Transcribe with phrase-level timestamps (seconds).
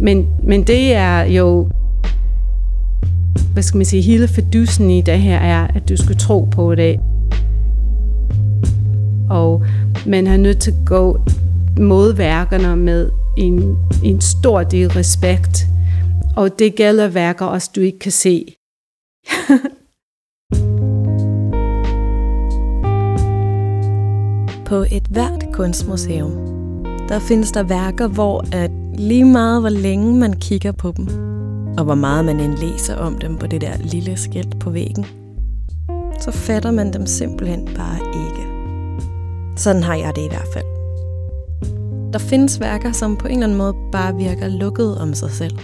[0.00, 1.70] Men, men det er jo,
[3.52, 6.74] hvad skal man sige, hele fedusen i det her er, at du skal tro på
[6.74, 7.00] det.
[9.30, 9.64] Og
[10.06, 11.20] man har nødt til at gå
[11.80, 15.66] mod værkerne med en, en stor del respekt.
[16.36, 18.44] Og det gælder værker også, du ikke kan se.
[24.66, 26.32] På et hvert kunstmuseum,
[27.08, 31.06] der findes der værker, hvor at lige meget hvor længe man kigger på dem,
[31.78, 35.06] og hvor meget man end læser om dem på det der lille skilt på væggen,
[36.20, 38.48] så fatter man dem simpelthen bare ikke.
[39.56, 40.64] Sådan har jeg det i hvert fald.
[42.12, 45.58] Der findes værker, som på en eller anden måde bare virker lukket om sig selv.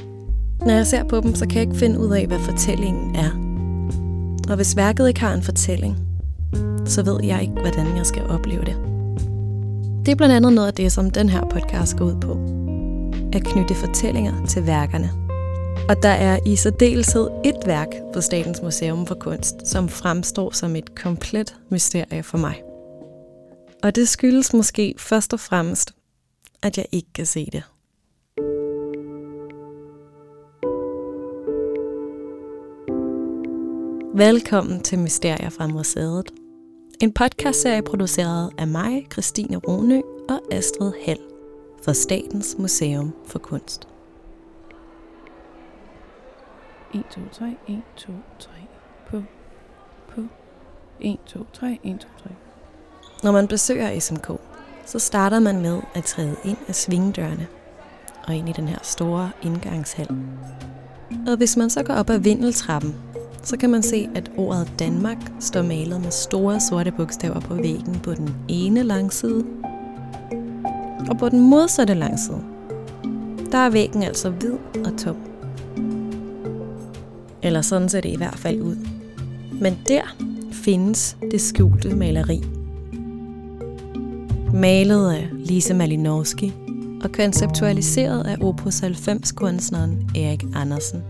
[0.61, 3.30] Når jeg ser på dem, så kan jeg ikke finde ud af, hvad fortællingen er.
[4.51, 5.97] Og hvis værket ikke har en fortælling,
[6.85, 8.77] så ved jeg ikke, hvordan jeg skal opleve det.
[10.07, 12.62] Det er blandt andet noget af det, som den her podcast går ud på.
[13.35, 15.11] At knytte fortællinger til værkerne.
[15.88, 20.77] Og der er i særdeleshed et værk på Statens Museum for Kunst, som fremstår som
[20.77, 22.63] et komplet mysterie for mig.
[23.83, 25.95] Og det skyldes måske først og fremmest,
[26.63, 27.63] at jeg ikke kan se det.
[34.15, 36.30] Velkommen til Mysterier fra Museet.
[37.02, 41.32] En podcastserie produceret af mig, Christine Ronø og Astrid Hall
[41.85, 43.88] for Statens Museum for Kunst.
[46.95, 48.51] 1, 2, 3, 1, 2, 3,
[49.11, 49.23] på,
[50.15, 50.21] på,
[51.01, 52.30] 1, 2, 3, 1, 2, 3.
[53.23, 54.30] Når man besøger SMK,
[54.87, 57.47] så starter man med at træde ind af svingdørene
[58.27, 60.09] og ind i den her store indgangshal.
[61.27, 62.95] Og hvis man så går op ad vindeltrappen,
[63.43, 68.00] så kan man se, at ordet Danmark står malet med store sorte bogstaver på væggen
[68.00, 69.44] på den ene langside.
[71.11, 72.43] Og på den modsatte langside,
[73.53, 75.17] der er væggen altså hvid og tom.
[77.43, 78.77] Eller sådan ser det i hvert fald ud.
[79.61, 80.03] Men der
[80.53, 82.43] findes det skjulte maleri.
[84.55, 86.53] Malet af Lise Malinowski
[87.05, 91.03] og konceptualiseret af Opus 90-kunstneren Erik Andersen.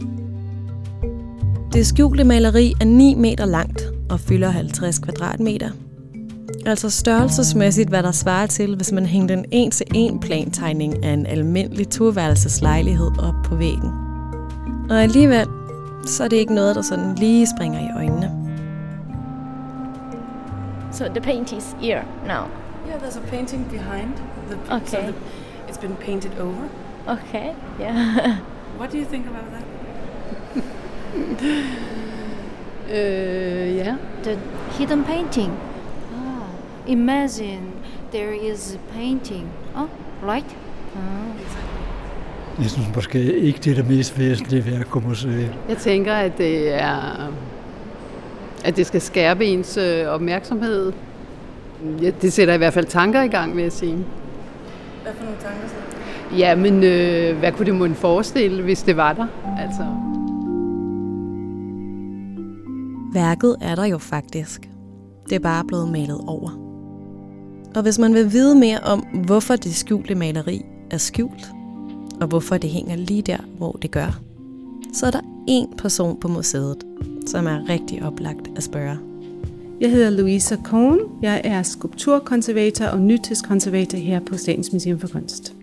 [1.73, 5.71] Det skjulte maleri er 9 meter langt og fylder 50 kvadratmeter.
[6.67, 11.89] Altså størrelsesmæssigt, hvad der svarer til, hvis man hængte en en-til-en plantegning af en almindelig
[11.89, 13.91] toværelseslejlighed op på væggen.
[14.91, 15.47] Og alligevel,
[16.07, 18.31] så er det ikke noget, der sådan lige springer i øjnene.
[20.93, 22.45] So the paint is here now.
[22.89, 24.09] Yeah, there's a painting behind.
[24.51, 25.07] The, So Okay.
[25.07, 25.15] the,
[25.69, 26.69] it's been painted over.
[27.07, 27.49] Okay.
[27.81, 28.37] Yeah.
[28.79, 29.65] What do you think about that?
[32.91, 33.95] Øh, ja.
[34.23, 34.39] the
[34.79, 35.53] hidden painting.
[36.87, 37.63] Imagine
[38.13, 39.49] there is a painting.
[39.77, 39.89] Oh,
[40.29, 40.57] right.
[40.97, 42.63] Ah.
[42.63, 45.55] Jeg synes måske ikke, det er det mest væsentlige værk på museet.
[45.69, 47.33] Jeg tænker, at det er
[48.65, 50.93] at det skal skærpe ens øh, opmærksomhed.
[52.03, 53.97] Ja, det sætter i hvert fald tanker i gang, vil jeg sige.
[55.03, 56.37] Hvad for nogle tanker så?
[56.39, 59.27] Ja, men øh, hvad kunne det måtte forestille, hvis det var der?
[59.59, 59.87] Altså.
[63.13, 64.69] Værket er der jo faktisk.
[65.29, 66.72] Det er bare blevet malet over.
[67.75, 71.51] Og hvis man vil vide mere om, hvorfor det skjulte maleri er skjult,
[72.21, 74.21] og hvorfor det hænger lige der, hvor det gør,
[74.93, 76.77] så er der én person på museet,
[77.27, 78.97] som er rigtig oplagt at spørge.
[79.81, 80.99] Jeg hedder Louisa Cohn.
[81.23, 85.55] Jeg er skulpturkonservator og nytidskonservator her på Statens Museum for Kunst.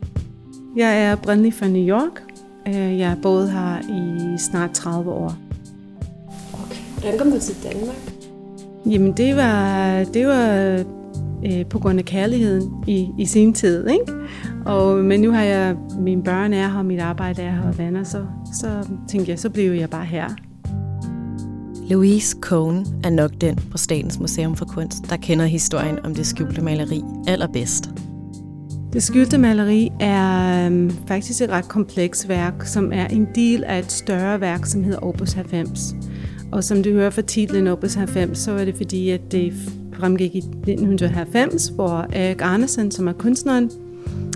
[0.75, 2.23] Jeg er oprindelig fra New York.
[2.67, 5.35] Øh, Jeg har boet her i snart 30 år.
[6.99, 8.13] Hvordan kom du til Danmark?
[8.85, 10.83] Jamen det var, det var
[11.45, 14.13] øh, på grund af kærligheden i, i sin tid, ikke?
[14.65, 18.03] Og, men nu har jeg, mine børn er her, mit arbejde er her og venner,
[18.03, 20.29] så, så tænkte jeg, så bliver jeg bare her.
[21.89, 26.25] Louise Cohn er nok den på Statens Museum for Kunst, der kender historien om det
[26.27, 27.89] skjulte maleri allerbedst.
[28.93, 33.79] Det skjulte maleri er øhm, faktisk et ret kompleks værk, som er en del af
[33.79, 35.95] et større værk, som hedder Opus 90.
[36.51, 39.53] Og som du hører fra titlen Opus 90, så er det fordi, at det
[39.99, 43.71] fremgik i 1990, hvor Erik Andersen, som er kunstneren,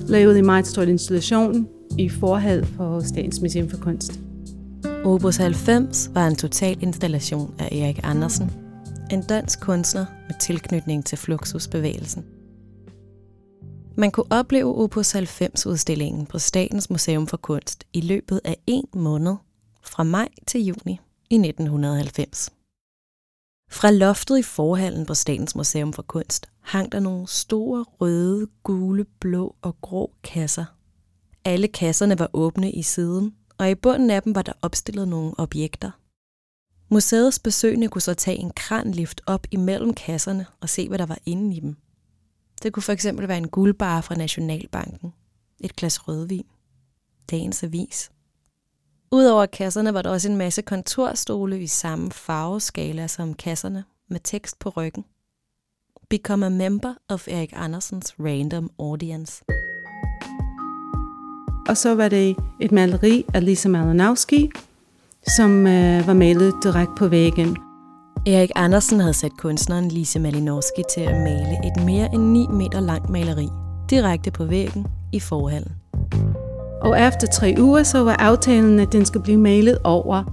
[0.08, 1.68] lavede en meget stor installation
[1.98, 4.20] i forhal for Statens Museum for Kunst.
[5.06, 8.52] Opus 90 var en total installation af Erik Andersen,
[9.12, 12.26] en dansk kunstner med tilknytning til Fluxusbevægelsen.
[13.98, 19.36] Man kunne opleve Opus 90-udstillingen på Statens Museum for Kunst i løbet af en måned,
[19.84, 21.00] fra maj til juni
[21.30, 22.50] i 1990.
[23.72, 29.06] Fra loftet i forhallen på Statens Museum for Kunst hang der nogle store røde, gule,
[29.20, 30.66] blå og grå kasser.
[31.46, 35.34] Alle kasserne var åbne i siden, og i bunden af dem var der opstillet nogle
[35.38, 35.92] objekter.
[36.90, 41.20] Museets besøgende kunne så tage en kranlift op imellem kasserne og se, hvad der var
[41.26, 41.76] inde i dem.
[42.64, 45.14] Det kunne for eksempel være en guldbar fra Nationalbanken,
[45.60, 46.46] et glas rødvin,
[47.32, 48.12] dagens avis.
[49.14, 54.60] Udover kasserne var der også en masse kontorstole i samme farveskala som kasserne, med tekst
[54.60, 55.06] på ryggen.
[56.10, 59.44] Become a member of Erik Andersens Random Audience.
[61.70, 64.50] Og så var det et maleri af Lisa Malinowski,
[65.36, 67.58] som øh, var malet direkte på væggen.
[68.28, 72.80] Erik Andersen havde sat kunstneren Lise Malinowski til at male et mere end 9 meter
[72.80, 73.48] langt maleri
[73.90, 75.83] direkte på væggen i forhallen.
[76.84, 80.24] Og efter tre uger, så var aftalen, at den skulle blive malet over.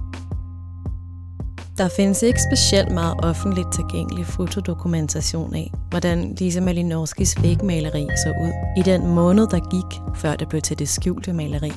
[1.77, 8.51] Der findes ikke specielt meget offentligt tilgængelig fotodokumentation af, hvordan Lise Malinowskis vægmaleri så ud
[8.77, 11.71] i den måned, der gik, før det blev til det skjulte maleri.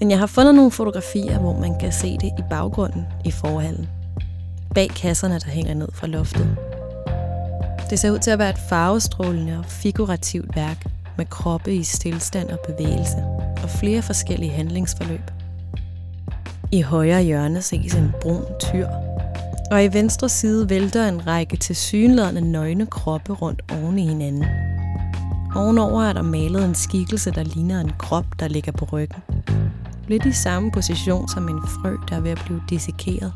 [0.00, 3.88] Men jeg har fundet nogle fotografier, hvor man kan se det i baggrunden i forhallen.
[4.74, 6.56] Bag kasserne, der hænger ned fra loftet.
[7.90, 10.86] Det ser ud til at være et farvestrålende og figurativt værk
[11.18, 13.31] med kroppe i stillstand og bevægelse
[13.62, 15.30] og flere forskellige handlingsforløb.
[16.72, 18.86] I højre hjørne ses en brun tyr,
[19.70, 24.44] og i venstre side vælter en række tilsyneladende nøgne kroppe rundt oven i hinanden.
[25.54, 29.22] Ovenover er der malet en skikkelse, der ligner en krop, der ligger på ryggen.
[30.08, 33.32] Lidt i samme position som en frø, der er ved at blive dissekeret.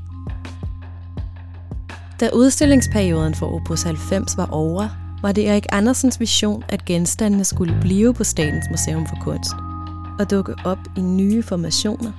[2.21, 4.89] Da udstillingsperioden for Opus 90 var over,
[5.23, 9.51] var det Erik Andersens vision, at genstandene skulle blive på Statens Museum for Kunst
[10.21, 12.13] at dukke op i nye formationer.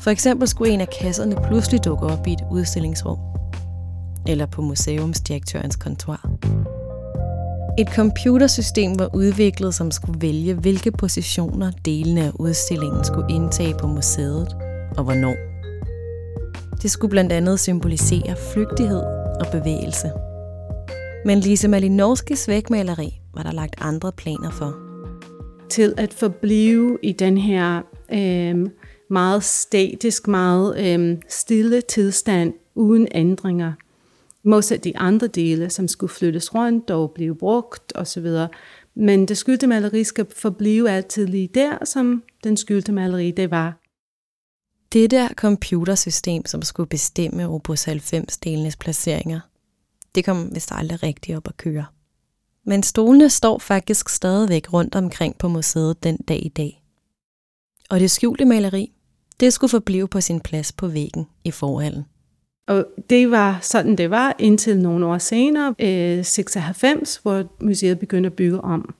[0.00, 3.18] For eksempel skulle en af kasserne pludselig dukke op i et udstillingsrum,
[4.26, 6.20] eller på museumsdirektørens kontor.
[7.78, 13.86] Et computersystem var udviklet, som skulle vælge, hvilke positioner delene af udstillingen skulle indtage på
[13.86, 14.56] museet,
[14.96, 15.34] og hvornår.
[16.82, 19.02] Det skulle blandt andet symbolisere flygtighed
[19.40, 20.12] og bevægelse.
[21.24, 24.83] Men Lise Malinowskis vægmaleri var der lagt andre planer for.
[25.68, 27.82] Til at forblive i den her
[28.12, 28.70] øh,
[29.10, 33.72] meget statisk, meget øh, stille tilstand uden ændringer.
[34.44, 38.26] Modsat de andre dele, som skulle flyttes rundt og blive brugt osv.
[38.94, 43.80] Men det skyldte maleri skal forblive altid lige der, som den skyldte maleri det var.
[44.92, 49.40] Det der computersystem, som skulle bestemme Opus 90-delenes placeringer,
[50.14, 51.84] det kom vist aldrig rigtigt op at køre.
[52.66, 56.82] Men stolene står faktisk stadigvæk rundt omkring på museet den dag i dag.
[57.90, 58.92] Og det skjulte maleri,
[59.40, 62.04] det skulle forblive på sin plads på væggen i forhallen.
[62.68, 68.26] Og det var sådan, det var indtil nogle år senere, øh, 96, hvor museet begyndte
[68.26, 68.94] at bygge om.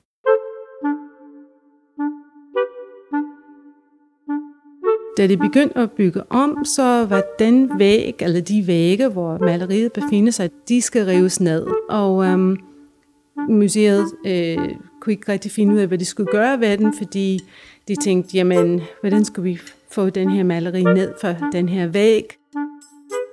[5.16, 9.92] Da de begyndte at bygge om, så var den væg, eller de vægge, hvor maleriet
[9.92, 11.66] befinder sig, de skal rives ned.
[11.88, 12.56] Og øhm,
[13.48, 14.58] museet øh,
[15.00, 17.40] kunne ikke rigtig finde ud af, hvad de skulle gøre ved den, fordi
[17.88, 19.58] de tænkte, jamen, hvordan skulle vi
[19.90, 22.26] få den her maleri ned for den her væg?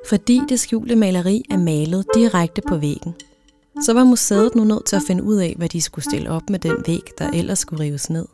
[0.09, 3.13] Fordi det skjulte maleri er malet direkte på væggen,
[3.81, 6.49] så var museet nu nødt til at finde ud af, hvad de skulle stille op
[6.49, 8.25] med den væg, der ellers skulle rives ned.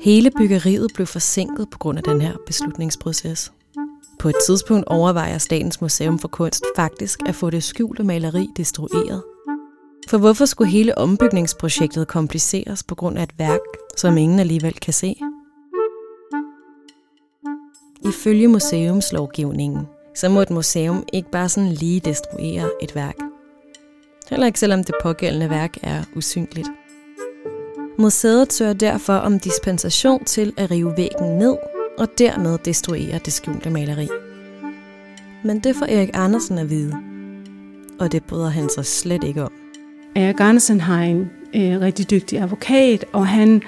[0.00, 3.52] Hele byggeriet blev forsinket på grund af den her beslutningsproces.
[4.18, 9.22] På et tidspunkt overvejer Statens Museum for Kunst faktisk at få det skjulte maleri destrueret.
[10.08, 13.60] For hvorfor skulle hele ombygningsprojektet kompliceres på grund af et værk,
[13.96, 15.16] som ingen alligevel kan se?
[18.04, 23.16] Ifølge museumslovgivningen, så må et museum ikke bare sådan lige destruere et værk.
[24.30, 26.68] Heller ikke selvom det pågældende værk er usynligt.
[27.98, 31.56] Museet søger derfor om dispensation til at rive væggen ned
[31.98, 34.08] og dermed destruere det skjulte maleri.
[35.44, 36.96] Men det får Erik Andersen at vide,
[38.00, 39.63] og det bryder han sig slet ikke om.
[40.16, 43.62] Erik Andersen har en øh, rigtig dygtig advokat, og han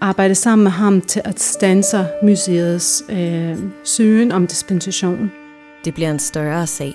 [0.00, 5.32] arbejder sammen med ham til at stanse museets øh, søgen om dispensation.
[5.84, 6.94] Det bliver en større sag.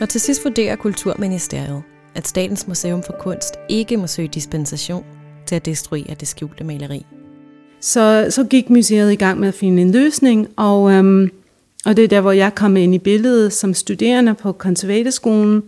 [0.00, 1.82] Og til sidst vurderer Kulturministeriet,
[2.14, 5.04] at Statens Museum for Kunst ikke må søge dispensation
[5.46, 7.06] til at destruere det skjulte maleri.
[7.80, 11.30] Så, så gik museet i gang med at finde en løsning, og, øhm,
[11.84, 15.62] og det er der, hvor jeg kom ind i billedet som studerende på konservatorskolen,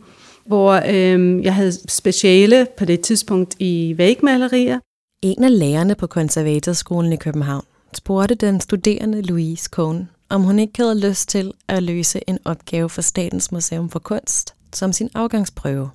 [0.47, 4.79] hvor øh, jeg havde speciale på det tidspunkt i vægmalerier.
[5.23, 10.83] En af lærerne på konservatorskolen i København spurgte den studerende Louise Cohn, om hun ikke
[10.83, 15.91] havde lyst til at løse en opgave for Statens Museum for Kunst som sin afgangsprøve.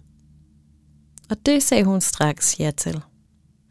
[1.29, 3.01] Og det sagde hun straks ja til.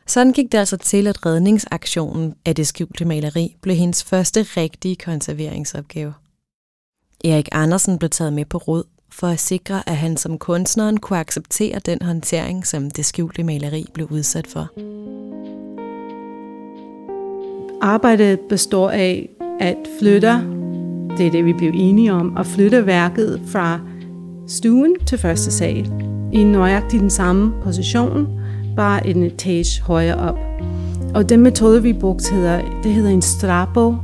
[0.06, 4.96] Sådan gik det altså til, at redningsaktionen af det skjulte maleri blev hendes første rigtige
[4.96, 6.14] konserveringsopgave.
[7.24, 11.18] Erik Andersen blev taget med på råd for at sikre, at han som kunstneren kunne
[11.18, 14.68] acceptere den håndtering, som det skjulte maleri blev udsat for.
[17.82, 19.28] Arbejdet består af
[19.60, 20.32] at flytte,
[21.18, 23.80] det er det vi blev enige om, at flytte værket fra
[24.48, 25.92] stuen til første sal
[26.32, 28.40] i nøjagtigt den samme position,
[28.76, 30.38] bare en etage højere op.
[31.14, 33.94] Og den metode, vi brugte, hedder, det hedder en strappo.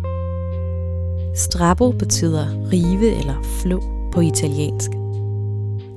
[1.37, 5.00] Strappo betyder rive eller flå på italiensk.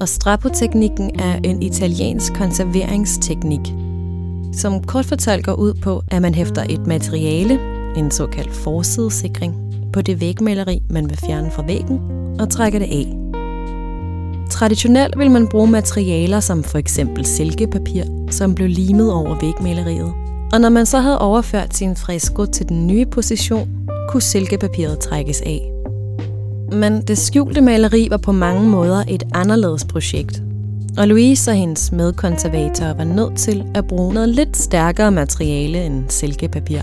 [0.03, 3.73] Og strappo-teknikken er en italiensk konserveringsteknik,
[4.53, 7.59] som kort fortalt går ud på, at man hæfter et materiale,
[7.97, 9.55] en såkaldt forsidesikring,
[9.93, 11.99] på det vægmaleri, man vil fjerne fra væggen,
[12.39, 13.15] og trækker det af.
[14.49, 20.13] Traditionelt vil man bruge materialer som for eksempel silkepapir, som blev limet over vægmaleriet.
[20.53, 23.69] Og når man så havde overført sin fresko til den nye position,
[24.09, 25.72] kunne silkepapiret trækkes af.
[26.73, 30.41] Men det skjulte maleri var på mange måder et anderledes projekt.
[30.97, 36.03] Og Louise og hendes medkonservator var nødt til at bruge noget lidt stærkere materiale end
[36.09, 36.81] silkepapir.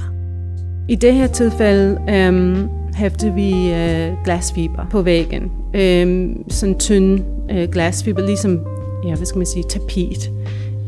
[0.88, 5.52] I det her tilfælde øhm, hæftede vi øh, glasfiber på væggen.
[5.74, 7.20] Øhm, sådan tynd
[7.50, 8.60] øh, glasfiber, ligesom,
[9.06, 10.30] ja, hvad skal man sige, tapet.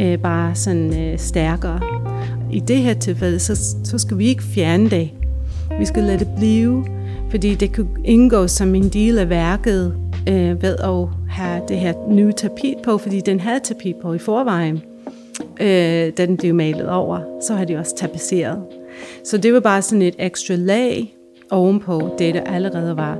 [0.00, 1.80] Øh, bare sådan øh, stærkere.
[2.52, 5.10] I det her tilfælde, så, så skal vi ikke fjerne det.
[5.78, 6.84] Vi skal lade det blive,
[7.32, 9.96] fordi det kan indgå som en del af værket
[10.28, 14.18] øh, ved at have det her nye tapet på, fordi den havde tapet på i
[14.18, 14.82] forvejen,
[15.60, 17.40] øh, da den blev malet over.
[17.46, 18.62] Så har de også tapetseret.
[19.24, 21.16] Så det var bare sådan et ekstra lag
[21.50, 23.18] ovenpå det, der allerede var.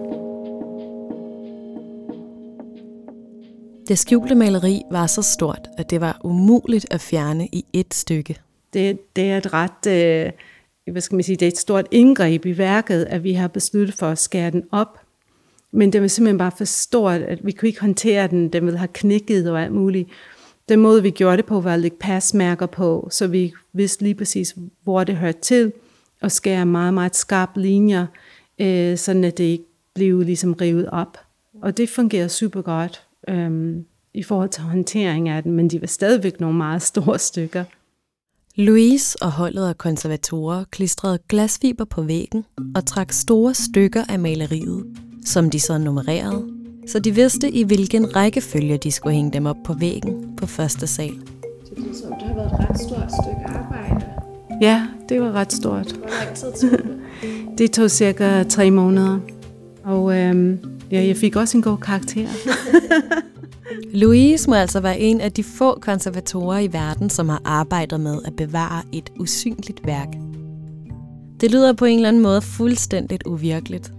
[3.89, 8.41] Det skjulte maleri var så stort, at det var umuligt at fjerne i et stykke.
[8.73, 10.33] Det, det er et ret, øh,
[10.91, 13.95] hvad skal man sige, det er et stort indgreb i værket, at vi har besluttet
[13.95, 15.01] for at skære den op.
[15.73, 18.49] Men det var simpelthen bare for stort, at vi kunne ikke håndtere den.
[18.49, 20.09] Den ville have knækket og alt muligt.
[20.69, 24.15] Den måde, vi gjorde det på, var at lægge pasmærker på, så vi vidste lige
[24.15, 25.73] præcis, hvor det hørte til,
[26.21, 28.07] og skære meget, meget skarpe linjer,
[28.59, 31.19] øh, sådan at det ikke blev ligesom revet op.
[31.63, 33.77] Og det fungerede super godt øh,
[34.15, 37.65] i forhold til håndtering af den, men de var stadigvæk nogle meget store stykker.
[38.57, 42.45] Louise og holdet af konservatorer klistrede glasfiber på væggen
[42.75, 44.85] og trak store stykker af maleriet,
[45.25, 46.45] som de så nummererede,
[46.87, 50.87] så de vidste i hvilken rækkefølge de skulle hænge dem op på væggen på første
[50.87, 51.09] sal.
[51.09, 54.05] Det det har været et ret stort stykke arbejde.
[54.61, 55.93] Ja, det var ret stort.
[55.93, 57.59] Hvor lang tid tog det?
[57.59, 59.19] Det tog cirka tre måneder,
[59.85, 60.59] og øhm,
[60.91, 62.29] ja, jeg fik også en god karakter.
[63.95, 68.19] Louise må altså være en af de få konservatorer i verden, som har arbejdet med
[68.25, 70.09] at bevare et usynligt værk.
[71.41, 73.93] Det lyder på en eller anden måde fuldstændigt uvirkeligt.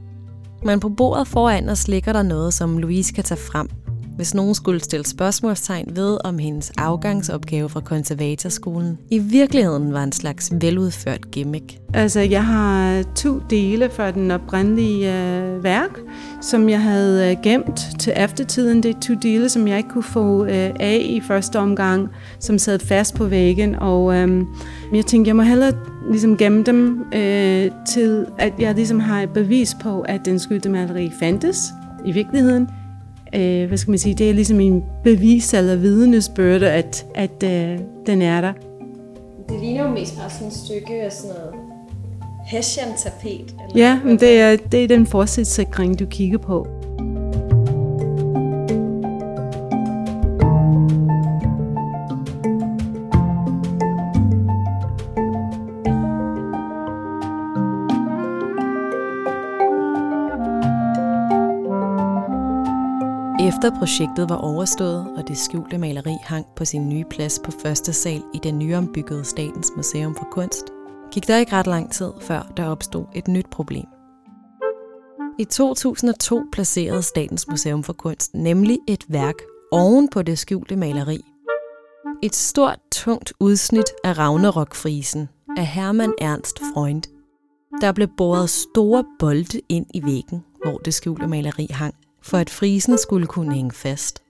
[0.65, 3.69] Men på bordet foran os ligger der noget, som Louise kan tage frem,
[4.15, 10.11] hvis nogen skulle stille spørgsmålstegn ved, om hendes afgangsopgave fra konservatorskolen i virkeligheden var en
[10.11, 11.77] slags veludført gimmick.
[11.93, 15.99] Altså, jeg har to dele fra den oprindelige øh, værk,
[16.41, 18.83] som jeg havde øh, gemt til eftertiden.
[18.83, 22.57] Det er to dele, som jeg ikke kunne få øh, af i første omgang, som
[22.57, 23.75] sad fast på væggen.
[23.75, 24.45] Og øh,
[24.93, 25.73] jeg tænkte, jeg må hellere
[26.11, 30.69] ligesom gemme dem øh, til, at jeg ligesom har et bevis på, at den skyldte
[30.69, 31.57] maleri fandtes
[32.05, 32.67] i virkeligheden
[33.35, 37.79] øh, hvad skal man sige, det er ligesom en bevis eller vidnesbyrde, at, at øh,
[38.05, 38.53] den er der.
[39.49, 41.53] Det ligner jo mest bare sådan et stykke af sådan noget
[42.45, 43.55] Hessian-tapet.
[43.69, 46.67] Eller Ja, men det er, det er den forsætssikring, du kigger på.
[63.63, 67.93] Efter projektet var overstået, og det skjulte maleri hang på sin nye plads på første
[67.93, 70.65] sal i det nyombyggede Statens Museum for Kunst,
[71.11, 73.85] gik der ikke ret lang tid, før der opstod et nyt problem.
[75.39, 79.35] I 2002 placerede Statens Museum for Kunst nemlig et værk
[79.71, 81.21] oven på det skjulte maleri.
[82.23, 87.03] Et stort, tungt udsnit af Ragnarok-frisen af Hermann Ernst Freund.
[87.81, 92.49] Der blev boret store bolde ind i væggen, hvor det skjulte maleri hang for at
[92.49, 94.23] frisen skulle kunne hænge fast.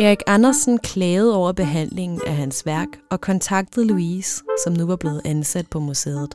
[0.00, 5.20] Erik Andersen klagede over behandlingen af hans værk og kontaktede Louise, som nu var blevet
[5.24, 6.34] ansat på museet.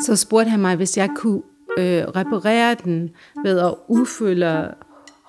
[0.00, 1.42] Så spurgte han mig, hvis jeg kunne
[1.78, 3.10] øh, reparere den
[3.44, 4.74] ved at udfylde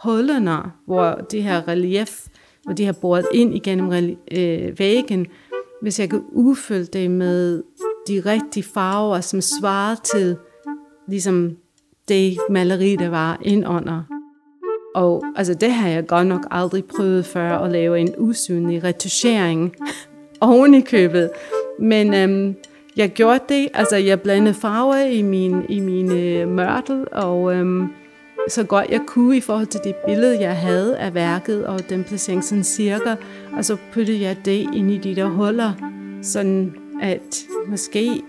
[0.04, 2.28] hullerne, hvor det her relief,
[2.64, 5.28] hvor de har boret ind igennem øh, væggen,
[5.82, 7.64] hvis jeg kan udfylde det med
[8.08, 10.38] de rigtige farver, som svarer til
[11.08, 11.58] ligesom
[12.08, 14.17] det maleri, der var indunder.
[14.96, 19.76] Og altså, det har jeg godt nok aldrig prøvet før, at lave en usynlig retuschering
[20.42, 21.30] oven i købet.
[21.80, 22.56] Men øhm,
[22.98, 27.88] jeg gjorde det, altså jeg blandede farver i min, i mine øh, mørtel, og øhm,
[28.50, 32.04] så godt jeg kunne i forhold til det billede, jeg havde af værket, og den
[32.04, 33.16] placering sådan cirka,
[33.58, 35.74] og så puttede jeg det ind i de der huller,
[36.22, 38.22] sådan at måske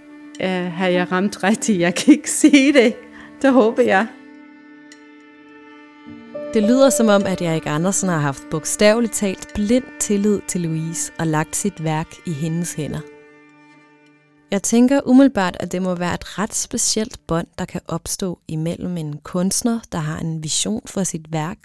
[0.43, 1.81] øh, har jeg ramt rigtigt.
[1.81, 2.95] Jeg kan ikke se det.
[3.43, 4.07] Det håber jeg.
[6.55, 11.13] Det lyder som om, at Erik Andersen har haft bogstaveligt talt blind tillid til Louise
[11.19, 13.01] og lagt sit værk i hendes hænder.
[14.51, 18.97] Jeg tænker umiddelbart, at det må være et ret specielt bånd, der kan opstå imellem
[18.97, 21.59] en kunstner, der har en vision for sit værk,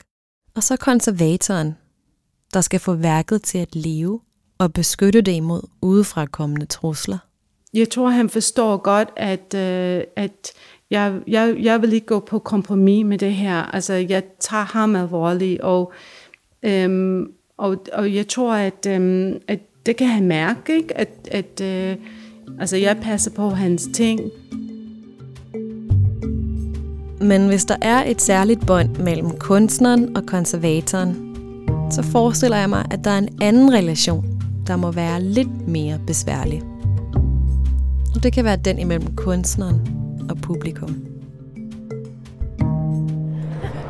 [0.55, 1.75] og så konservatoren,
[2.53, 4.21] der skal få værket til at leve
[4.57, 7.17] og beskytte det imod udefrakommende trusler.
[7.73, 10.51] Jeg tror, han forstår godt, at, øh, at
[10.91, 13.55] jeg, jeg, jeg vil ikke gå på kompromis med det her.
[13.55, 15.93] Altså, jeg tager ham alvorligt, og,
[16.63, 20.97] øhm, og, og jeg tror, at, øhm, at det kan han mærke, ikke?
[20.97, 21.95] at, at øh,
[22.59, 24.19] altså, jeg passer på hans ting.
[27.21, 31.29] Men hvis der er et særligt bånd mellem kunstneren og konservatoren,
[31.91, 34.25] så forestiller jeg mig, at der er en anden relation,
[34.67, 36.61] der må være lidt mere besværlig.
[38.23, 40.89] Det kan være den imellem kunstneren og publikum.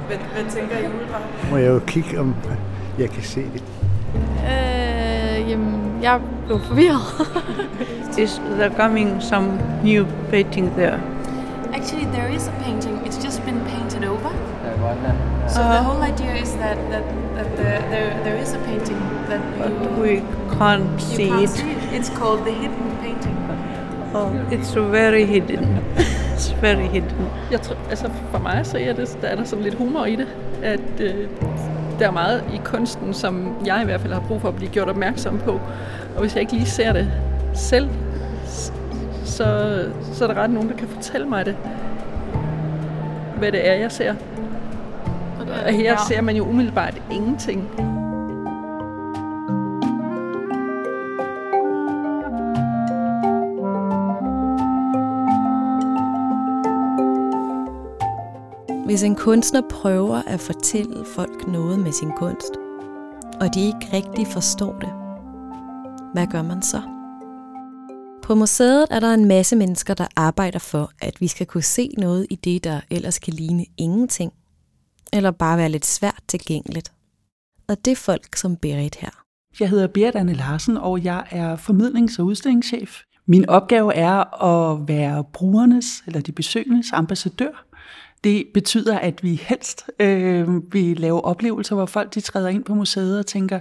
[0.07, 1.21] Hvad, hvad tænker I umiddelbart?
[1.51, 2.35] Må jeg jo kigge, om
[2.99, 3.63] jeg kan se det.
[4.15, 7.01] Øh, jamen, jeg blev forvirret.
[8.23, 9.47] Is there coming some
[9.83, 10.99] new painting there?
[11.73, 13.01] Actually, there is a painting.
[13.05, 14.29] It's just been painted over.
[15.47, 17.03] So the whole idea is that that,
[17.35, 18.97] that the, there there is a painting
[19.29, 20.21] that But you, we
[20.57, 21.49] can't you see can't it.
[21.49, 21.93] see it.
[21.93, 23.37] It's called the hidden painting.
[24.13, 25.63] Oh, it's very hidden.
[26.33, 27.29] it's very hidden.
[27.51, 30.15] Jeg tror, altså for mig så er, det, der er der sådan lidt humor i
[30.15, 30.27] det,
[30.63, 31.27] at øh,
[31.99, 34.71] der er meget i kunsten, som jeg i hvert fald har brug for at blive
[34.71, 35.51] gjort opmærksom på.
[36.15, 37.11] Og hvis jeg ikke lige ser det
[37.53, 37.89] selv,
[39.25, 39.79] så,
[40.13, 41.55] så er der ret nogen, der kan fortælle mig det,
[43.37, 44.13] hvad det er, jeg ser.
[45.65, 47.69] Og her ser man jo umiddelbart ingenting.
[58.93, 62.53] Hvis en kunstner prøver at fortælle folk noget med sin kunst,
[63.41, 64.89] og de ikke rigtig forstår det,
[66.13, 66.81] hvad gør man så?
[68.23, 71.89] På museet er der en masse mennesker, der arbejder for, at vi skal kunne se
[71.97, 74.33] noget i det, der ellers kan ligne ingenting,
[75.13, 76.91] eller bare være lidt svært tilgængeligt.
[77.67, 79.23] Og det er folk som Berit her.
[79.59, 83.01] Jeg hedder Berit Anne Larsen, og jeg er formidlings- og udstillingschef.
[83.25, 87.65] Min opgave er at være brugernes eller de besøgendes ambassadør.
[88.23, 92.75] Det betyder, at vi helst øh, vil lave oplevelser, hvor folk de træder ind på
[92.75, 93.59] museet og tænker,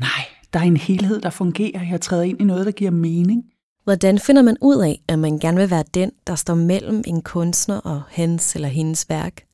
[0.00, 1.82] nej, der er en helhed, der fungerer.
[1.90, 3.44] Jeg træder ind i noget, der giver mening.
[3.84, 7.22] Hvordan finder man ud af, at man gerne vil være den, der står mellem en
[7.22, 9.44] kunstner og hans eller hendes værk?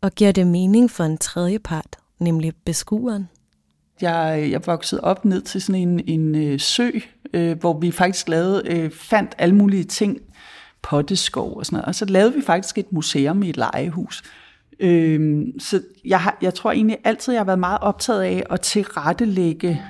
[0.00, 3.28] Og giver det mening for en tredje part, nemlig beskueren?
[4.00, 6.90] Jeg, jeg voksede op ned til sådan en, en øh, sø,
[7.34, 10.18] øh, hvor vi faktisk lavede, øh, fandt alle mulige ting,
[10.82, 11.86] potteskov og sådan noget.
[11.86, 14.22] Og så lavede vi faktisk et museum i et legehus.
[14.80, 18.60] Øh, så jeg, har, jeg tror egentlig altid, jeg har været meget optaget af at
[18.60, 19.82] tilrettelægge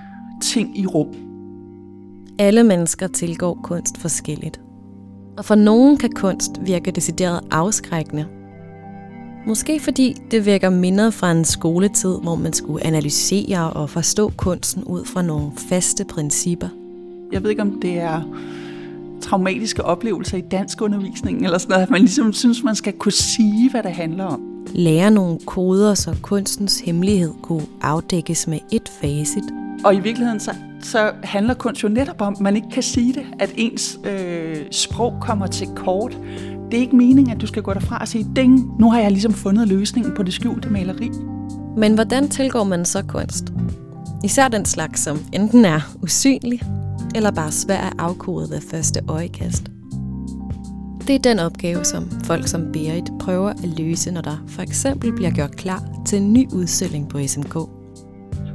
[0.42, 1.14] ting i rum.
[2.38, 4.60] Alle mennesker tilgår kunst forskelligt.
[5.38, 8.26] Og for nogen kan kunst virke decideret afskrækkende.
[9.46, 14.84] Måske fordi det vækker minder fra en skoletid, hvor man skulle analysere og forstå kunsten
[14.84, 16.68] ud fra nogle faste principper.
[17.32, 18.22] Jeg ved ikke, om det er
[19.22, 23.12] traumatiske oplevelser i dansk undervisning, eller sådan noget, at man ligesom synes, man skal kunne
[23.12, 24.40] sige, hvad det handler om.
[24.74, 29.44] Lære nogle koder, så kunstens hemmelighed kunne afdækkes med et facit.
[29.84, 33.12] Og i virkeligheden, så, så handler kunst jo netop om, at man ikke kan sige
[33.12, 36.18] det, at ens øh, sprog kommer til kort.
[36.70, 39.10] Det er ikke meningen, at du skal gå derfra og sige, ding, nu har jeg
[39.10, 41.10] ligesom fundet løsningen på det skjulte maleri.
[41.76, 43.52] Men hvordan tilgår man så kunst?
[44.24, 46.62] Især den slags, som enten er usynlig,
[47.14, 49.70] eller bare svær at afkode ved første øjekast.
[51.06, 55.12] Det er den opgave, som folk som Berit prøver at løse, når der for eksempel
[55.12, 57.54] bliver gjort klar til en ny udstilling på SMK.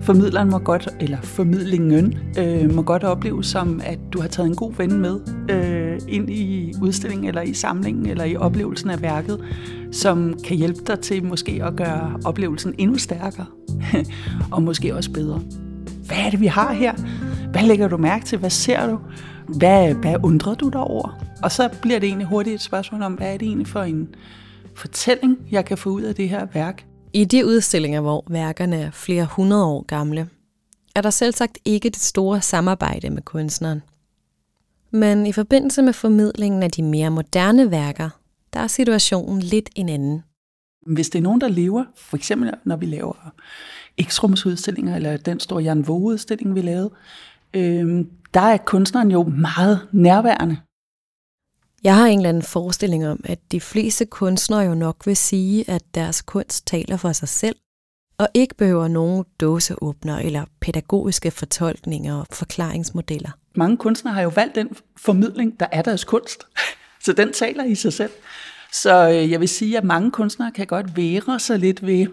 [0.02, 4.56] Formidleren må godt, eller formidlingen øh, må godt opleve som, at du har taget en
[4.56, 9.40] god ven med øh, ind i udstillingen, eller i samlingen, eller i oplevelsen af værket,
[9.92, 13.46] som kan hjælpe dig til måske at gøre oplevelsen endnu stærkere,
[14.52, 15.42] og måske også bedre.
[16.08, 16.94] Hvad er det, vi har her?
[17.56, 18.38] Hvad lægger du mærke til?
[18.38, 19.00] Hvad ser du?
[19.58, 21.20] Hvad, hvad undrer du dig over?
[21.44, 24.16] Og så bliver det egentlig hurtigt et spørgsmål om, hvad er det egentlig for en
[24.76, 26.86] fortælling, jeg kan få ud af det her værk?
[27.14, 30.28] I de udstillinger, hvor værkerne er flere hundrede år gamle,
[30.96, 33.82] er der selv sagt ikke det store samarbejde med kunstneren.
[34.92, 38.10] Men i forbindelse med formidlingen af de mere moderne værker,
[38.54, 40.24] der er situationen lidt en anden.
[40.88, 43.34] Hvis det er nogen, der lever, for eksempel når vi laver
[44.02, 46.92] X-rumsudstillinger, eller den store Jan Våge-udstilling, vi lavede,
[47.56, 50.58] øh, der er kunstneren jo meget nærværende.
[51.84, 55.70] Jeg har en eller anden forestilling om, at de fleste kunstnere jo nok vil sige,
[55.70, 57.56] at deres kunst taler for sig selv,
[58.18, 63.30] og ikke behøver nogen dåseåbner eller pædagogiske fortolkninger og forklaringsmodeller.
[63.56, 66.48] Mange kunstnere har jo valgt den formidling, der er deres kunst,
[67.06, 68.12] så den taler i sig selv.
[68.74, 72.08] Så øh, jeg vil sige, at mange kunstnere kan godt være sig lidt ved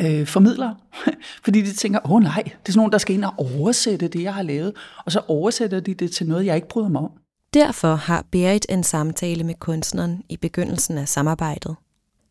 [0.00, 0.76] øh, formidlere,
[1.44, 4.08] fordi de tænker, åh oh, nej, det er sådan nogen, der skal ind og oversætte
[4.08, 4.72] det, jeg har lavet,
[5.04, 7.10] og så oversætter de det til noget, jeg ikke bryder mig om.
[7.54, 11.76] Derfor har Berit en samtale med kunstneren i begyndelsen af samarbejdet.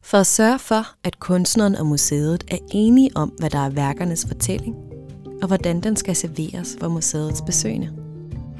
[0.03, 4.25] For at sørge for, at kunstneren og museet er enige om, hvad der er værkernes
[4.25, 4.75] fortælling,
[5.41, 7.89] og hvordan den skal serveres for museets besøgende.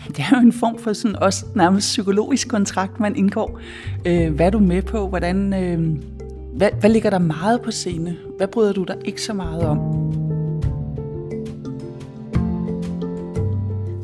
[0.08, 3.60] Det er jo en form for sådan også nærmest psykologisk kontrakt, man indgår.
[4.06, 5.08] Øh, hvad er du med på?
[5.08, 6.00] Hvordan, øh,
[6.56, 8.18] hvad, hvad ligger der meget på scene?
[8.38, 9.80] Hvad bryder du dig ikke så meget om?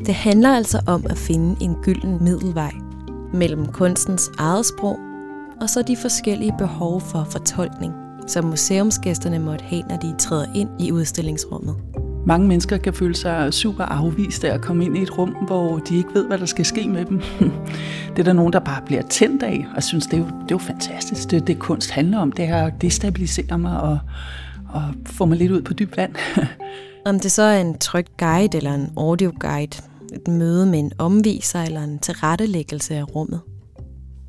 [0.06, 2.72] Det handler altså om at finde en gylden middelvej
[3.32, 4.98] mellem kunstens eget sprog
[5.60, 7.94] og så de forskellige behov for fortolkning,
[8.26, 11.76] som museumsgæsterne måtte have, når de træder ind i udstillingsrummet.
[12.26, 15.78] Mange mennesker kan føle sig super afvist af at komme ind i et rum, hvor
[15.78, 17.20] de ikke ved, hvad der skal ske med dem.
[18.10, 20.32] Det er der nogen, der bare bliver tændt af, og synes, det er jo, det
[20.32, 21.30] er jo fantastisk.
[21.30, 23.98] Det, det kunst handler om, det her destabiliserer mig og,
[24.68, 26.14] og får mig lidt ud på dyb vand.
[27.06, 30.92] Om det så er en trygt guide eller en audio guide, et møde med en
[30.98, 33.40] omviser eller en tilrettelæggelse af rummet.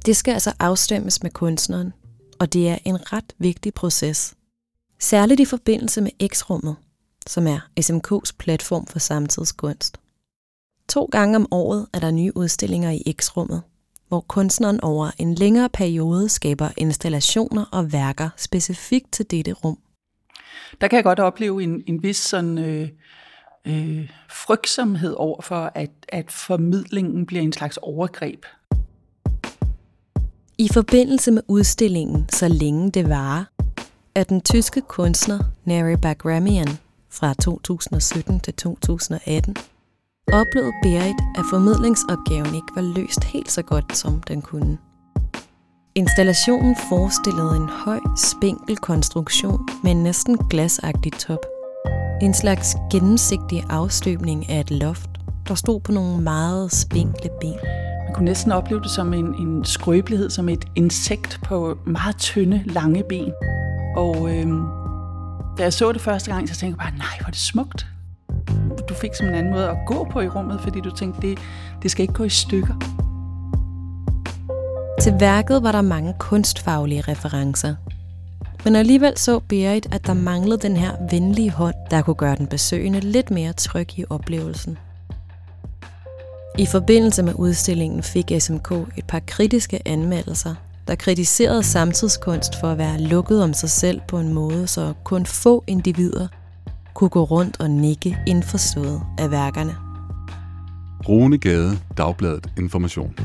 [0.06, 1.94] Det skal altså afstemmes med kunstneren,
[2.40, 4.34] og det er en ret vigtig proces.
[5.00, 6.76] Særligt i forbindelse med X-rummet,
[7.28, 9.98] som er SMK's platform for samtidskunst.
[10.90, 13.62] To gange om året er der nye udstillinger i X-rummet,
[14.08, 19.78] hvor kunstneren over en længere periode skaber installationer og værker specifikt til dette rum.
[20.82, 22.90] Der kan jeg godt opleve en, en vis sådan, øh,
[23.68, 28.46] øh, frygtsomhed over for, at, at formidlingen bliver en slags overgreb.
[30.58, 33.44] I forbindelse med udstillingen Så længe det varer,
[34.16, 36.68] er den tyske kunstner Neri Bagramian
[37.12, 39.56] fra 2017 til 2018
[40.34, 44.78] oplevede Berit, at formidlingsopgaven ikke var løst helt så godt, som den kunne.
[45.96, 51.46] Installationen forestillede en høj, spinkel konstruktion med en næsten glasagtig top.
[52.22, 55.10] En slags gennemsigtig afstøbning af et loft,
[55.48, 57.60] der stod på nogle meget spinkle ben.
[58.06, 62.64] Man kunne næsten opleve det som en, en skrøbelighed, som et insekt på meget tynde,
[62.66, 63.32] lange ben.
[63.96, 64.48] Og øh,
[65.62, 67.88] da jeg så det første gang, så tænkte jeg bare, nej, hvor er det smukt.
[68.90, 71.40] Du fik som en anden måde at gå på i rummet, fordi du tænkte, det,
[71.84, 72.74] det skal ikke gå i stykker.
[75.02, 77.76] Til værket var der mange kunstfaglige referencer.
[78.64, 82.48] Men alligevel så Berit, at der manglede den her venlige hånd, der kunne gøre den
[82.48, 84.78] besøgende lidt mere tryg i oplevelsen.
[86.58, 90.56] I forbindelse med udstillingen fik SMK et par kritiske anmeldelser,
[90.88, 95.26] der kritiserede samtidskunst for at være lukket om sig selv på en måde, så kun
[95.26, 96.28] få individer
[96.94, 99.76] kunne gå rundt og nikke indforstået af værkerne.
[101.10, 103.16] Rune Gade, Dagbladet Information.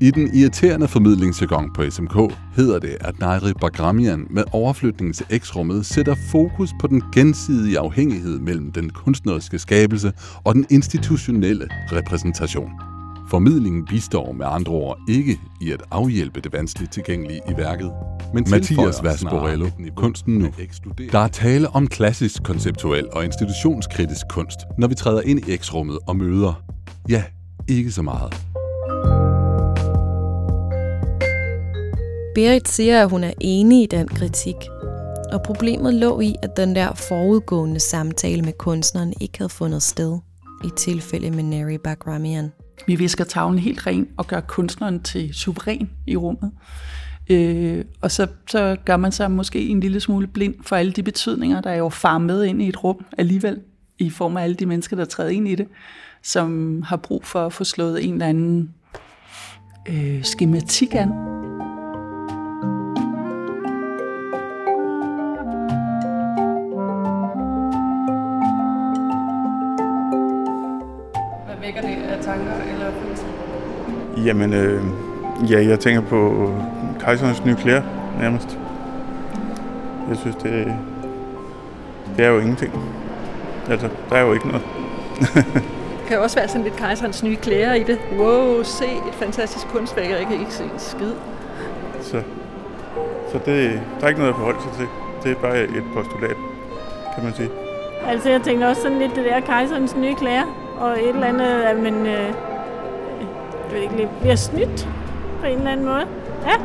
[0.00, 2.16] I den irriterende formidlingsjargon på SMK
[2.56, 8.38] hedder det, at Nairi Bagramian med overflytningen til X-rummet sætter fokus på den gensidige afhængighed
[8.38, 10.12] mellem den kunstneriske skabelse
[10.44, 12.93] og den institutionelle repræsentation.
[13.30, 17.92] Formidlingen bistår med andre ord ikke i at afhjælpe det vanskeligt tilgængelige i værket,
[18.34, 20.48] men Mathias Vasborello, Kunsten Nu.
[21.12, 25.98] Der er tale om klassisk konceptuel og institutionskritisk kunst, når vi træder ind i X-rummet
[26.06, 26.62] og møder,
[27.08, 27.24] ja,
[27.68, 28.34] ikke så meget.
[32.34, 34.56] Berit siger, at hun er enig i den kritik.
[35.32, 40.18] Og problemet lå i, at den der forudgående samtale med kunstneren ikke havde fundet sted
[40.64, 42.52] i tilfælde med Neri Bagramian.
[42.86, 46.50] Vi visker tavlen helt ren og gør kunstneren til suveræn i rummet.
[47.30, 51.02] Øh, og så, så gør man sig måske en lille smule blind for alle de
[51.02, 53.60] betydninger, der er jo farmet ind i et rum alligevel,
[53.98, 55.66] i form af alle de mennesker, der træder ind i det,
[56.22, 58.74] som har brug for at få slået en eller anden
[59.88, 61.43] øh, skematik an.
[74.16, 74.82] Jamen, øh,
[75.50, 76.50] ja, jeg tænker på
[77.00, 77.82] kejserens nye klæder,
[78.20, 78.58] nærmest.
[80.08, 80.74] Jeg synes, det,
[82.16, 82.72] det er jo ingenting.
[83.70, 84.62] Altså, der er jo ikke noget.
[85.18, 87.98] Det kan jo også være sådan lidt kejserens nye klæder i det.
[88.18, 91.12] Wow, se et fantastisk kunstværk, og jeg kan ikke se en skid.
[92.00, 92.22] Så,
[93.32, 94.86] så det, der er ikke noget at forholde sig til.
[95.22, 96.36] Det er bare et postulat,
[97.14, 97.48] kan man sige.
[98.06, 100.44] Altså, jeg tænkte også sådan lidt det der kejserens nye klæder,
[100.80, 102.34] og et eller andet, at man øh,
[103.64, 104.88] jeg ved ikke, lidt bliver snydt
[105.40, 106.06] på en eller anden måde.
[106.46, 106.58] Ja.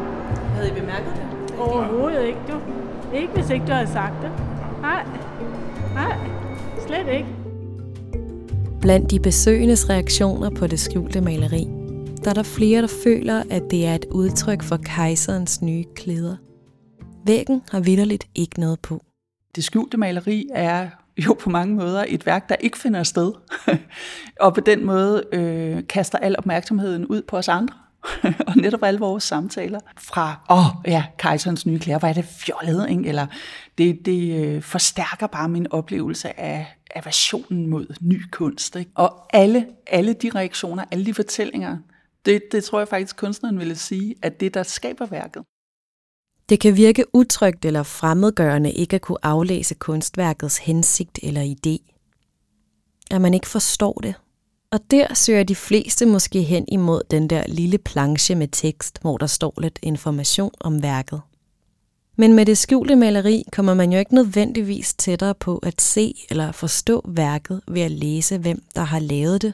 [0.56, 1.60] Havde I bemærket det?
[1.60, 2.60] Overhovedet ikke, du.
[3.16, 4.32] Ikke hvis ikke du havde sagt det.
[4.82, 5.06] Nej.
[5.94, 6.18] Nej,
[6.88, 7.28] slet ikke.
[8.82, 11.68] Blandt de besøgendes reaktioner på det skjulte maleri,
[12.24, 16.36] der er der flere, der føler, at det er et udtryk for kejserens nye klæder.
[17.26, 19.02] Væggen har vidderligt ikke noget på.
[19.56, 20.90] Det skjulte maleri er
[21.26, 23.34] jo på mange måder et værk, der ikke finder sted,
[24.46, 27.76] og på den måde øh, kaster al opmærksomheden ud på os andre,
[28.48, 32.26] og netop alle vores samtaler fra, åh oh, ja, kejserens nye klæder, hvor er det
[32.26, 33.10] fjollet, ikke?
[33.10, 33.28] eller
[33.78, 38.76] det, det øh, forstærker bare min oplevelse af aversionen mod ny kunst.
[38.76, 38.92] Ikke?
[38.96, 41.78] Og alle, alle de reaktioner, alle de fortællinger,
[42.26, 45.44] det, det tror jeg faktisk, kunstneren ville sige, at det, der skaber værket.
[46.50, 51.96] Det kan virke utrygt eller fremmedgørende ikke at kunne aflæse kunstværkets hensigt eller idé.
[53.12, 54.14] At man ikke forstår det.
[54.72, 59.18] Og der søger de fleste måske hen imod den der lille planche med tekst, hvor
[59.18, 61.22] der står lidt information om værket.
[62.18, 66.52] Men med det skjulte maleri kommer man jo ikke nødvendigvis tættere på at se eller
[66.52, 69.54] forstå værket ved at læse, hvem der har lavet det,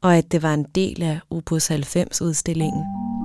[0.00, 3.21] og at det var en del af Opus 90-udstillingen.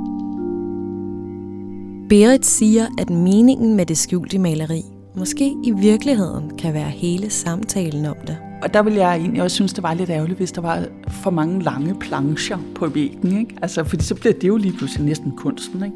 [2.09, 4.83] Berit siger, at meningen med det skjulte maleri
[5.17, 8.37] måske i virkeligheden kan være hele samtalen om det.
[8.63, 11.31] Og der vil jeg egentlig også synes, det var lidt ærgerligt, hvis der var for
[11.31, 13.37] mange lange plancher på væggen.
[13.37, 13.55] Ikke?
[13.61, 15.83] Altså, fordi så bliver det jo lige pludselig næsten kunsten.
[15.83, 15.95] Ikke?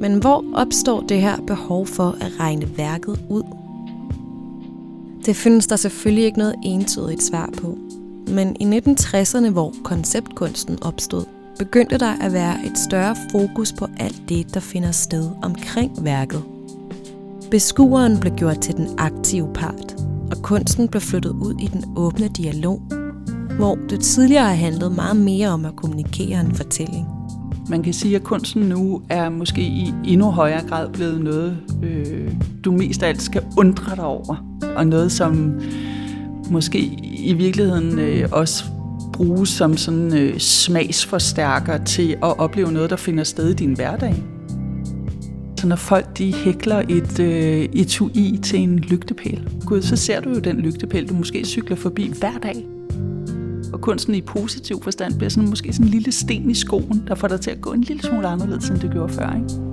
[0.00, 3.42] Men hvor opstår det her behov for at regne værket ud?
[5.26, 7.78] Det findes der selvfølgelig ikke noget entydigt svar på.
[8.28, 11.24] Men i 1960'erne, hvor konceptkunsten opstod,
[11.58, 16.42] begyndte der at være et større fokus på alt det, der finder sted omkring værket.
[17.50, 19.96] Beskueren blev gjort til den aktive part,
[20.30, 22.80] og kunsten blev flyttet ud i den åbne dialog,
[23.56, 27.06] hvor det tidligere har handlet meget mere om at kommunikere en fortælling.
[27.68, 32.32] Man kan sige, at kunsten nu er måske i endnu højere grad blevet noget, øh,
[32.64, 34.58] du mest af alt skal undre dig over.
[34.76, 35.60] Og noget, som
[36.50, 38.64] måske i virkeligheden øh, også
[39.16, 44.14] bruges som sådan øh, smagsforstærker til at opleve noget, der finder sted i din hverdag.
[45.60, 50.30] Så når folk de hækler et øh, etui til en lygtepæl, gud, så ser du
[50.30, 52.66] jo den lygtepæl, du måske cykler forbi hver dag.
[53.72, 57.14] Og kunsten i positiv forstand bliver sådan, måske sådan en lille sten i skoen, der
[57.14, 59.34] får dig til at gå en lille smule anderledes, end det gjorde før.
[59.34, 59.66] Ikke?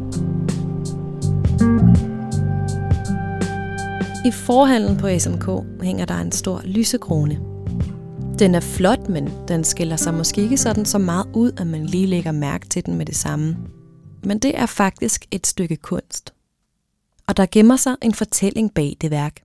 [4.25, 5.49] I forhandlen på SMK
[5.81, 7.52] hænger der en stor lysekrone.
[8.43, 11.85] Den er flot, men den skiller sig måske ikke sådan så meget ud, at man
[11.85, 13.57] lige lægger mærke til den med det samme.
[14.23, 16.33] Men det er faktisk et stykke kunst.
[17.27, 19.43] Og der gemmer sig en fortælling bag det værk.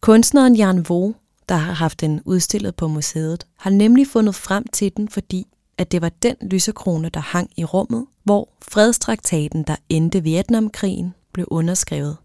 [0.00, 1.12] Kunstneren Jan Vo,
[1.48, 5.46] der har haft den udstillet på museet, har nemlig fundet frem til den, fordi
[5.78, 11.46] at det var den lysekrone, der hang i rummet, hvor fredstraktaten, der endte Vietnamkrigen, blev
[11.50, 12.16] underskrevet.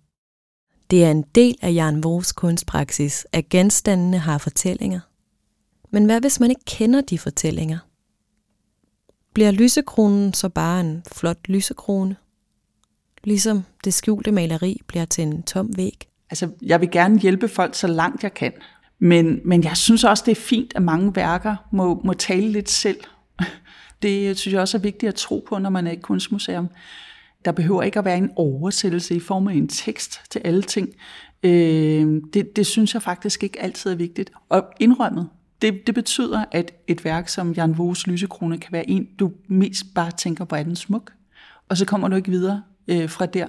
[0.91, 4.99] Det er en del af Jan Vos kunstpraksis, at genstandene har fortællinger.
[5.95, 7.77] Men hvad hvis man ikke kender de fortællinger?
[9.33, 12.15] Bliver lysekronen så bare en flot lysekrone?
[13.23, 16.07] Ligesom det skjulte maleri bliver til en tom væg?
[16.29, 18.51] Altså, jeg vil gerne hjælpe folk så langt jeg kan.
[18.99, 22.69] Men, men jeg synes også, det er fint, at mange værker må, må tale lidt
[22.69, 22.99] selv.
[24.01, 26.69] Det synes jeg også er vigtigt at tro på, når man er i et kunstmuseum.
[27.45, 30.89] Der behøver ikke at være en oversættelse i form af en tekst til alle ting.
[31.43, 34.31] Øh, det, det synes jeg faktisk ikke altid er vigtigt.
[34.49, 35.29] Og indrømmet,
[35.61, 39.85] det, det betyder, at et værk som Jan Vos Lysekrone kan være en, du mest
[39.95, 41.13] bare tænker på, er den smuk?
[41.69, 43.47] Og så kommer du ikke videre øh, fra der.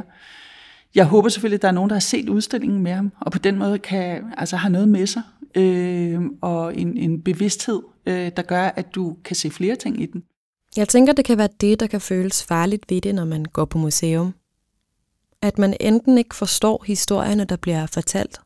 [0.95, 3.38] Jeg håber selvfølgelig, at der er nogen, der har set udstillingen med ham, og på
[3.38, 5.23] den måde kan altså have noget med sig,
[5.55, 10.07] øh, og en, en bevidsthed, øh, der gør, at du kan se flere ting i
[10.07, 10.23] den.
[10.77, 13.64] Jeg tænker, det kan være det, der kan føles farligt ved det, når man går
[13.64, 14.35] på museum.
[15.42, 18.40] At man enten ikke forstår historierne, der bliver fortalt,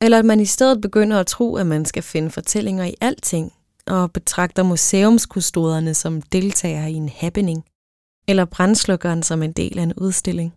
[0.00, 3.52] eller at man i stedet begynder at tro, at man skal finde fortællinger i alting,
[3.86, 7.64] og betragter museumskustoderne som deltagere i en happening,
[8.28, 10.54] eller brændslukkeren som en del af en udstilling.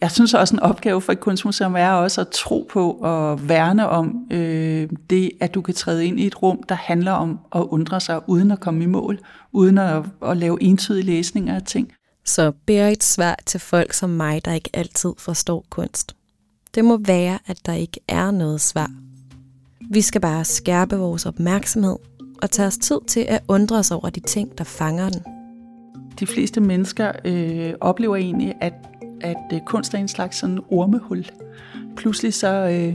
[0.00, 3.88] jeg synes også, en opgave for et kunstmuseum er også at tro på og værne
[3.88, 7.60] om øh, det, at du kan træde ind i et rum, der handler om at
[7.60, 9.18] undre sig, uden at komme i mål,
[9.52, 11.92] uden at, at lave entydige læsninger af ting.
[12.24, 16.16] Så et svar til folk som mig, der ikke altid forstår kunst.
[16.74, 18.90] Det må være, at der ikke er noget svar.
[19.90, 21.96] Vi skal bare skærpe vores opmærksomhed
[22.42, 25.22] og tage os tid til at undre os over de ting, der fanger den.
[26.20, 28.72] De fleste mennesker øh, oplever egentlig, at,
[29.20, 31.24] at øh, kunst er en slags sådan ormehul.
[31.96, 32.94] Pludselig så, øh,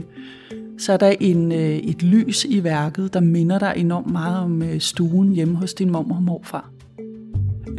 [0.78, 4.62] så er der en, øh, et lys i værket, der minder dig enormt meget om
[4.62, 6.70] øh, stuen hjemme hos din mor og morfar.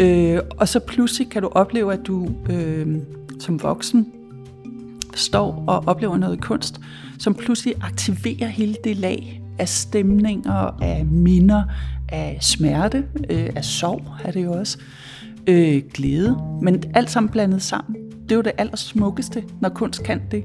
[0.01, 2.97] Øh, og så pludselig kan du opleve, at du øh,
[3.39, 4.13] som voksen
[5.17, 6.81] står og oplever noget kunst,
[7.19, 11.63] som pludselig aktiverer hele det lag af stemninger, af minder,
[12.09, 14.77] af smerte, øh, af sorg er det jo også,
[15.47, 17.95] øh, glæde, men alt sammen blandet sammen.
[18.23, 20.43] Det er jo det allersmukkeste, når kunst kan det.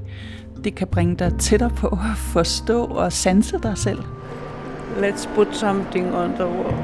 [0.64, 3.98] Det kan bringe dig tættere på at forstå og sanse dig selv.
[4.96, 6.74] Let's put something on the wall.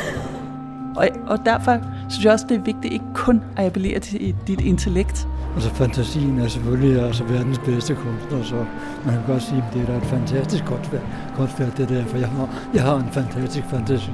[0.96, 4.60] og, og derfor synes jeg også, det er vigtigt ikke kun at appellere til dit
[4.60, 5.28] intellekt.
[5.54, 8.64] Altså fantasien er selvfølgelig altså verdens bedste kunstner, så
[9.06, 11.02] man kan godt sige, at det er da et fantastisk godt værk,
[11.36, 14.10] godt værk det der, for jeg har, jeg har en fantastisk fantasi.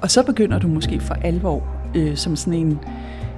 [0.00, 1.62] Og så begynder du måske for alvor
[1.94, 2.78] øh, som sådan en,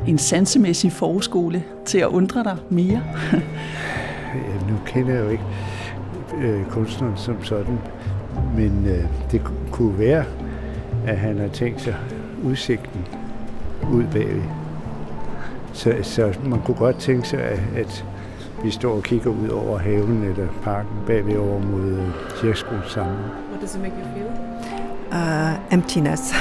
[0.07, 3.03] en sansemæssig forskole til at undre dig mere.
[3.33, 5.45] ja, nu kender jeg jo ikke
[6.41, 7.79] øh, kunstneren som sådan,
[8.57, 10.25] men øh, det kunne være,
[11.07, 11.95] at han har tænkt sig
[12.45, 13.01] udsigten
[13.93, 14.43] ud bagved.
[15.73, 18.05] Så, så man kunne godt tænke sig, at, at
[18.65, 23.17] vi står og kigger ud over haven eller parken bagved over mod kirkeskolen sammen.
[23.51, 24.27] What does it make you feel?
[25.13, 26.33] Uh, emptiness.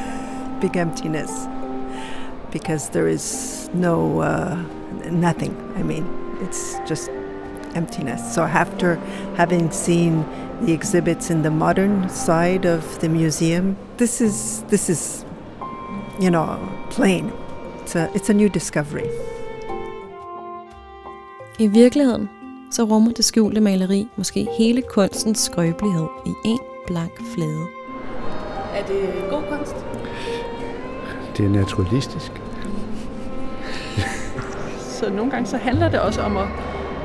[0.60, 1.30] Big emptiness.
[2.52, 4.56] Because there is no, uh,
[5.10, 5.54] nothing.
[5.78, 6.04] I mean,
[6.42, 7.10] it's just
[7.74, 8.34] emptiness.
[8.34, 8.94] So after
[9.36, 10.24] having seen
[10.62, 15.26] the exhibits in the modern side of the museum, this is, this is
[16.18, 16.58] you know,
[16.90, 17.32] plain.
[17.86, 19.06] It's a, it's a new discovery.
[21.58, 22.28] I virkeligheden
[22.70, 27.66] så rummer det skjulte maleri måske hele kunstens skrøbelighed i en blank flade.
[28.74, 29.76] Er det god kunst?
[31.36, 32.32] Det er naturalistisk.
[34.98, 36.48] så nogle gange så handler det også om at,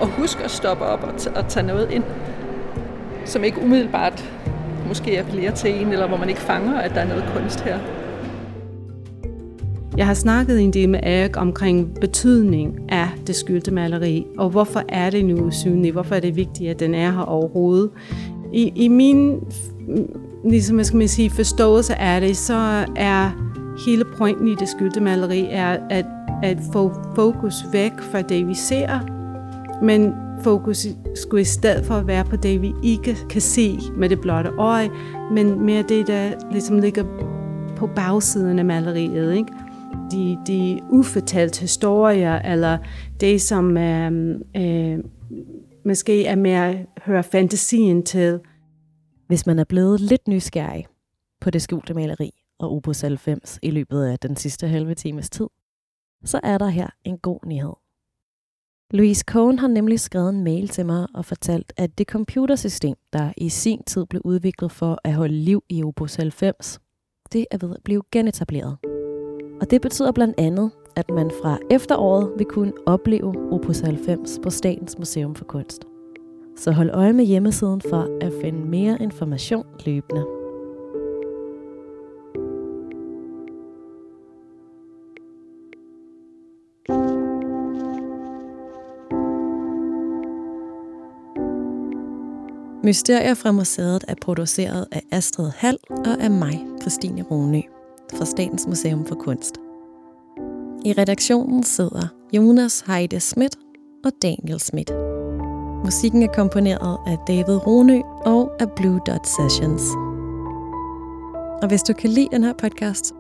[0.01, 2.03] at huske at stoppe op og, t- og tage noget ind,
[3.25, 4.31] som ikke umiddelbart
[4.87, 8.00] måske appellerer til en, eller hvor man ikke fanger, at der er noget kunst her.
[10.01, 14.83] Jeg har snakket en del med Erik omkring betydning af det skyldte maleri, og hvorfor
[14.89, 15.93] er det nu usynligt?
[15.93, 17.89] Hvorfor er det vigtigt, at den er her overhovedet?
[18.53, 19.39] I, i min
[20.45, 23.29] ligesom jeg skal man sige, forståelse af det, så er
[23.87, 26.05] hele pointen i det skyldte maleri er at,
[26.43, 28.99] at få fokus væk fra det, vi ser,
[29.83, 34.09] men fokus skulle i stedet for at være på det, vi ikke kan se med
[34.09, 34.89] det blotte øje,
[35.31, 37.03] men mere det, der ligesom ligger
[37.75, 39.35] på bagsiden af maleriet.
[39.35, 39.51] Ikke?
[40.11, 42.77] De, de ufortalte historier, eller
[43.19, 44.99] det, som øh, øh,
[45.85, 48.39] måske er mere hører fantasien til.
[49.27, 50.87] Hvis man er blevet lidt nysgerrig
[51.41, 55.47] på det skjulte maleri og Opus 90 i løbet af den sidste halve times tid,
[56.23, 57.73] så er der her en god nyhed.
[58.91, 63.33] Louise Cohn har nemlig skrevet en mail til mig og fortalt, at det computersystem, der
[63.37, 66.79] i sin tid blev udviklet for at holde liv i Opus 90,
[67.33, 68.90] det er ved at blive genetableret.
[69.61, 74.49] Og det betyder blandt andet, at man fra efteråret vil kunne opleve Opus 90 på
[74.49, 75.85] Statens Museum for Kunst.
[76.57, 80.25] Så hold øje med hjemmesiden for at finde mere information løbende.
[92.83, 97.80] Mysterier fra museet er produceret af Astrid Hall og af mig, Christine Rune
[98.17, 99.55] fra Statens Museum for Kunst.
[100.85, 103.55] I redaktionen sidder Jonas Heide Schmidt
[104.05, 104.91] og Daniel Schmidt.
[105.85, 109.81] Musikken er komponeret af David Ronø og af Blue Dot Sessions.
[111.61, 113.13] Og hvis du kan lide den her podcast,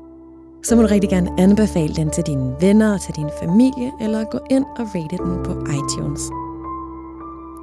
[0.63, 4.23] så må du rigtig gerne anbefale den til dine venner og til din familie, eller
[4.31, 6.21] gå ind og rate den på iTunes.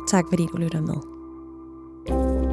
[0.08, 0.94] Tak fordi du lytter med.
[2.08, 2.47] thank you